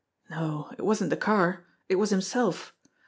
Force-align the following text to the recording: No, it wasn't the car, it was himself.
No, 0.31 0.73
it 0.79 0.81
wasn't 0.81 1.11
the 1.11 1.15
car, 1.15 1.63
it 1.87 1.93
was 1.97 2.09
himself. 2.09 2.73